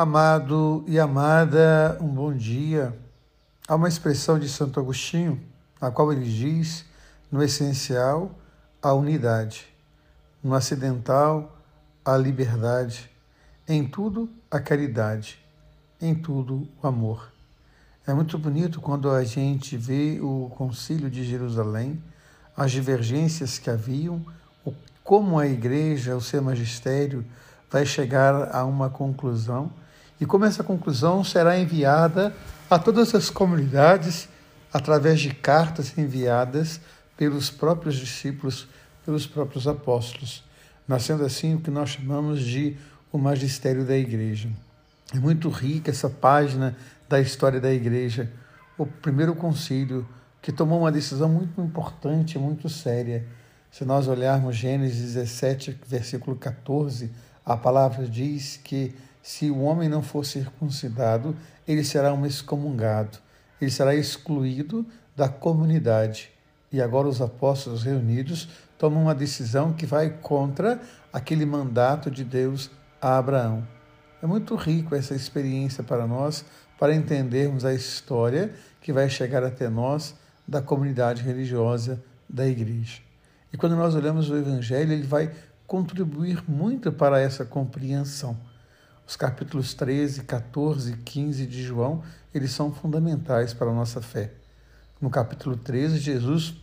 Amado 0.00 0.84
e 0.86 0.96
amada, 0.96 1.98
um 2.00 2.06
bom 2.06 2.32
dia. 2.32 2.96
Há 3.66 3.74
uma 3.74 3.88
expressão 3.88 4.38
de 4.38 4.48
Santo 4.48 4.78
Agostinho, 4.78 5.42
na 5.80 5.90
qual 5.90 6.12
ele 6.12 6.24
diz, 6.24 6.84
no 7.32 7.42
essencial, 7.42 8.30
a 8.80 8.92
unidade, 8.92 9.66
no 10.40 10.54
acidental, 10.54 11.60
a 12.04 12.16
liberdade, 12.16 13.10
em 13.66 13.84
tudo, 13.84 14.30
a 14.48 14.60
caridade, 14.60 15.44
em 16.00 16.14
tudo, 16.14 16.68
o 16.80 16.86
amor. 16.86 17.32
É 18.06 18.14
muito 18.14 18.38
bonito 18.38 18.80
quando 18.80 19.10
a 19.10 19.24
gente 19.24 19.76
vê 19.76 20.20
o 20.22 20.48
Concílio 20.56 21.10
de 21.10 21.24
Jerusalém, 21.24 22.00
as 22.56 22.70
divergências 22.70 23.58
que 23.58 23.68
haviam, 23.68 24.24
como 25.02 25.40
a 25.40 25.48
igreja, 25.48 26.14
o 26.14 26.20
seu 26.20 26.40
magistério, 26.40 27.26
vai 27.68 27.84
chegar 27.84 28.54
a 28.54 28.64
uma 28.64 28.88
conclusão 28.88 29.72
e 30.20 30.26
como 30.26 30.44
essa 30.44 30.64
conclusão 30.64 31.22
será 31.22 31.58
enviada 31.58 32.34
a 32.68 32.78
todas 32.78 33.14
as 33.14 33.30
comunidades 33.30 34.28
através 34.72 35.20
de 35.20 35.32
cartas 35.32 35.96
enviadas 35.96 36.80
pelos 37.16 37.50
próprios 37.50 37.96
discípulos, 37.96 38.68
pelos 39.04 39.26
próprios 39.26 39.66
apóstolos, 39.66 40.44
nascendo 40.86 41.24
assim 41.24 41.54
o 41.54 41.60
que 41.60 41.70
nós 41.70 41.90
chamamos 41.90 42.40
de 42.40 42.76
o 43.12 43.18
magistério 43.18 43.84
da 43.84 43.96
igreja. 43.96 44.48
É 45.14 45.18
muito 45.18 45.48
rica 45.48 45.90
essa 45.90 46.10
página 46.10 46.76
da 47.08 47.20
história 47.20 47.60
da 47.60 47.72
igreja, 47.72 48.30
o 48.76 48.84
primeiro 48.84 49.34
concílio 49.34 50.06
que 50.42 50.52
tomou 50.52 50.80
uma 50.80 50.92
decisão 50.92 51.28
muito 51.28 51.60
importante, 51.60 52.38
muito 52.38 52.68
séria. 52.68 53.26
Se 53.70 53.84
nós 53.84 54.06
olharmos 54.06 54.56
Gênesis 54.56 55.14
17, 55.14 55.80
versículo 55.86 56.36
14, 56.36 57.10
a 57.44 57.56
palavra 57.56 58.06
diz 58.06 58.60
que 58.62 58.94
se 59.28 59.50
o 59.50 59.60
homem 59.60 59.90
não 59.90 60.00
for 60.00 60.24
circuncidado, 60.24 61.36
ele 61.66 61.84
será 61.84 62.14
um 62.14 62.24
excomungado, 62.24 63.18
ele 63.60 63.70
será 63.70 63.94
excluído 63.94 64.86
da 65.14 65.28
comunidade. 65.28 66.30
E 66.72 66.80
agora 66.80 67.06
os 67.06 67.20
apóstolos 67.20 67.82
reunidos 67.82 68.48
tomam 68.78 69.02
uma 69.02 69.14
decisão 69.14 69.74
que 69.74 69.84
vai 69.84 70.08
contra 70.08 70.80
aquele 71.12 71.44
mandato 71.44 72.10
de 72.10 72.24
Deus 72.24 72.70
a 73.02 73.18
Abraão. 73.18 73.68
É 74.22 74.26
muito 74.26 74.56
rico 74.56 74.94
essa 74.94 75.14
experiência 75.14 75.84
para 75.84 76.06
nós, 76.06 76.42
para 76.78 76.94
entendermos 76.94 77.66
a 77.66 77.74
história 77.74 78.54
que 78.80 78.94
vai 78.94 79.10
chegar 79.10 79.44
até 79.44 79.68
nós 79.68 80.14
da 80.48 80.62
comunidade 80.62 81.22
religiosa 81.22 82.02
da 82.26 82.46
igreja. 82.46 83.02
E 83.52 83.58
quando 83.58 83.76
nós 83.76 83.94
olhamos 83.94 84.30
o 84.30 84.36
Evangelho, 84.38 84.90
ele 84.90 85.06
vai 85.06 85.30
contribuir 85.66 86.42
muito 86.48 86.90
para 86.90 87.20
essa 87.20 87.44
compreensão. 87.44 88.34
Os 89.08 89.16
capítulos 89.16 89.72
13, 89.72 90.24
14 90.24 90.92
e 90.92 90.96
15 90.98 91.46
de 91.46 91.62
João, 91.62 92.02
eles 92.34 92.50
são 92.50 92.70
fundamentais 92.70 93.54
para 93.54 93.70
a 93.70 93.72
nossa 93.72 94.02
fé. 94.02 94.32
No 95.00 95.08
capítulo 95.08 95.56
13, 95.56 95.96
Jesus 95.96 96.54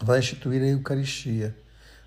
vai 0.00 0.20
instituir 0.20 0.62
a 0.62 0.68
Eucaristia. 0.68 1.52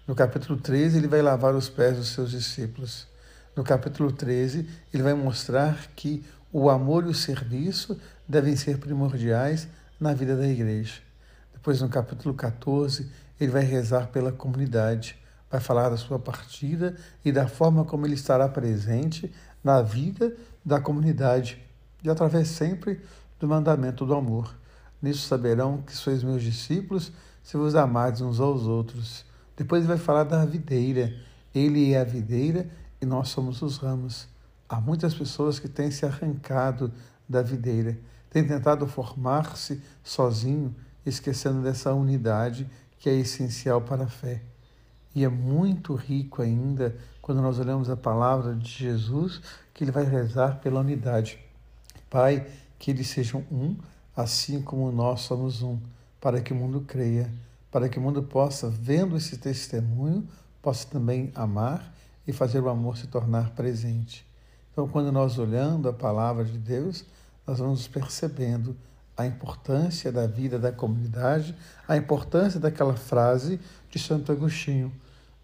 No 0.08 0.16
capítulo 0.16 0.58
13, 0.58 1.00
ele 1.00 1.10
vai 1.10 1.22
lavar 1.22 1.54
os 1.54 1.68
pés 1.68 1.98
dos 1.98 2.08
seus 2.08 2.32
discípulos. 2.32 3.10
No 3.58 3.62
capítulo 3.62 4.10
13, 4.10 4.70
ele 4.94 5.04
vai 5.04 5.14
mostrar 5.14 5.88
que 5.98 6.24
o 6.50 6.70
amor 6.70 7.04
e 7.04 7.10
o 7.10 7.14
serviço 7.14 8.00
devem 8.26 8.56
ser 8.56 8.78
primordiais 8.78 9.68
na 10.00 10.14
vida 10.14 10.38
da 10.38 10.48
igreja. 10.48 11.02
Depois, 11.52 11.82
no 11.82 11.90
capítulo 11.90 12.34
14, 12.34 13.12
ele 13.38 13.52
vai 13.52 13.66
rezar 13.66 14.08
pela 14.08 14.32
comunidade, 14.32 15.22
vai 15.52 15.60
falar 15.60 15.90
da 15.90 15.98
sua 15.98 16.18
partida 16.18 16.96
e 17.24 17.34
da 17.34 17.50
forma 17.50 17.84
como 17.84 18.08
ele 18.08 18.16
estará 18.16 18.48
presente 18.48 19.30
na 19.64 19.82
vida 19.82 20.36
da 20.64 20.80
comunidade 20.80 21.62
e 22.04 22.10
através 22.10 22.50
sempre 22.50 23.02
do 23.40 23.48
mandamento 23.48 24.06
do 24.06 24.14
amor. 24.14 24.56
Nisso 25.02 25.28
saberão 25.28 25.82
que 25.82 25.94
sois 25.94 26.24
meus 26.24 26.42
discípulos 26.42 27.12
se 27.42 27.58
vos 27.58 27.76
amardes 27.76 28.22
uns 28.22 28.40
aos 28.40 28.64
outros. 28.64 29.26
Depois 29.56 29.86
vai 29.86 29.98
falar 29.98 30.24
da 30.24 30.46
videira. 30.46 31.14
Ele 31.54 31.94
é 31.94 32.00
a 32.00 32.04
videira 32.04 32.70
e 33.02 33.06
nós 33.06 33.30
somos 33.30 33.62
os 33.62 33.78
ramos. 33.78 34.28
Há 34.68 34.80
muitas 34.80 35.14
pessoas 35.14 35.60
que 35.60 35.68
têm 35.68 35.92
se 35.92 36.06
arrancado 36.06 36.92
da 37.28 37.42
videira, 37.42 37.98
têm 38.30 38.46
tentado 38.46 38.88
formar-se 38.88 39.82
sozinho, 40.04 40.76
esquecendo 41.06 41.62
dessa 41.62 41.94
unidade 41.94 42.70
que 42.98 43.10
é 43.10 43.14
essencial 43.14 43.82
para 43.82 44.06
a 44.06 44.08
fé. 44.08 44.42
E 45.16 45.24
é 45.24 45.30
muito 45.30 45.94
rico 45.96 46.42
ainda 46.42 46.96
quando 47.22 47.42
nós 47.42 47.60
olhamos 47.60 47.90
a 47.90 47.96
palavra 47.96 48.56
de 48.56 48.70
Jesus, 48.70 49.42
que 49.74 49.84
ele 49.84 49.92
vai 49.92 50.04
rezar 50.04 50.60
pela 50.60 50.80
unidade. 50.80 51.40
Pai, 52.10 52.48
que 52.78 52.92
eles 52.92 53.08
sejam 53.08 53.44
um, 53.52 53.76
assim 54.16 54.62
como 54.62 54.92
nós 54.92 55.22
somos 55.22 55.62
um, 55.62 55.80
para 56.20 56.42
que 56.42 56.52
o 56.52 56.56
mundo 56.56 56.82
creia, 56.82 57.32
para 57.72 57.88
que 57.88 57.98
o 57.98 58.02
mundo 58.02 58.22
possa, 58.24 58.70
vendo 58.70 59.16
esse 59.16 59.38
testemunho, 59.38 60.28
possa 60.62 60.88
também 60.88 61.32
amar 61.36 61.94
e 62.28 62.32
fazer 62.32 62.60
o 62.60 62.70
amor 62.70 62.98
se 62.98 63.08
tornar 63.08 63.52
presente. 63.52 64.26
Então, 64.72 64.88
quando 64.88 65.12
nós 65.12 65.38
olhando 65.38 65.88
a 65.88 65.94
palavra 65.94 66.44
de 66.44 66.58
Deus, 66.58 67.06
nós 67.46 67.60
vamos 67.60 67.88
percebendo 67.88 68.76
a 69.16 69.26
importância 69.26 70.12
da 70.12 70.26
vida 70.26 70.58
da 70.58 70.72
comunidade, 70.72 71.56
a 71.88 71.96
importância 71.96 72.60
daquela 72.60 72.96
frase 72.96 73.60
de 73.90 74.00
Santo 74.00 74.32
Agostinho, 74.32 74.92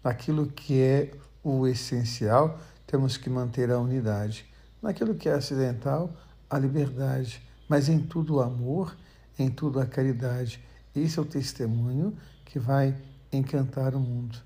naquilo 0.02 0.46
que 0.46 0.80
é 0.80 1.12
o 1.42 1.66
essencial, 1.66 2.58
temos 2.86 3.16
que 3.16 3.30
manter 3.30 3.70
a 3.70 3.78
unidade. 3.78 4.44
Naquilo 4.82 5.14
que 5.14 5.28
é 5.28 5.32
acidental, 5.32 6.12
a 6.48 6.58
liberdade, 6.58 7.42
mas 7.68 7.88
em 7.88 8.00
tudo 8.00 8.36
o 8.36 8.40
amor, 8.40 8.96
em 9.38 9.48
tudo 9.48 9.78
a 9.78 9.86
caridade. 9.86 10.60
Esse 10.94 11.18
é 11.18 11.22
o 11.22 11.24
testemunho 11.24 12.16
que 12.44 12.58
vai 12.58 12.96
encantar 13.32 13.94
o 13.94 14.00
mundo. 14.00 14.36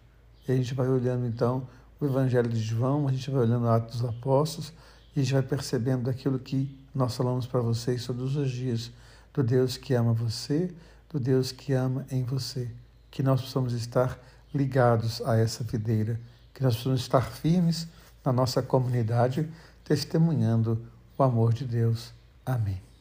E 0.46 0.52
a 0.52 0.56
gente 0.56 0.74
vai 0.74 0.88
olhando 0.88 1.26
então 1.26 1.66
o 1.98 2.04
Evangelho 2.04 2.50
de 2.50 2.60
João, 2.60 3.08
a 3.08 3.12
gente 3.12 3.30
vai 3.30 3.42
olhando 3.42 3.66
Atos 3.66 4.00
dos 4.00 4.10
Apóstolos 4.10 4.72
e 5.16 5.20
a 5.20 5.22
gente 5.22 5.32
vai 5.32 5.42
percebendo 5.42 6.10
aquilo 6.10 6.38
que 6.38 6.78
nós 6.94 7.16
falamos 7.16 7.46
para 7.46 7.60
vocês 7.60 8.04
todos 8.06 8.36
os 8.36 8.50
dias, 8.50 8.92
do 9.34 9.42
Deus 9.42 9.76
que 9.76 9.92
ama 9.92 10.14
você, 10.14 10.72
do 11.10 11.18
Deus 11.18 11.52
que 11.52 11.72
ama 11.72 12.06
em 12.10 12.22
você. 12.22 12.70
Que 13.10 13.22
nós 13.22 13.42
possamos 13.42 13.72
estar 13.72 14.18
ligados 14.54 15.20
a 15.22 15.36
essa 15.36 15.64
videira, 15.64 16.18
que 16.54 16.62
nós 16.62 16.76
possamos 16.76 17.00
estar 17.00 17.22
firmes 17.22 17.88
na 18.24 18.32
nossa 18.32 18.62
comunidade, 18.62 19.46
testemunhando 19.84 20.80
o 21.18 21.22
amor 21.22 21.52
de 21.52 21.64
Deus. 21.64 22.12
Amém. 22.46 22.93